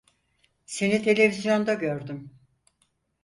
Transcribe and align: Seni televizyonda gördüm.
Seni 0.65 1.01
televizyonda 1.03 1.73
gördüm. 1.73 2.31